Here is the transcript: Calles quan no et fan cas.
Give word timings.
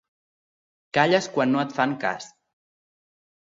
Calles 0.99 1.29
quan 1.37 1.53
no 1.57 1.63
et 1.65 1.77
fan 1.77 1.95
cas. 2.07 2.29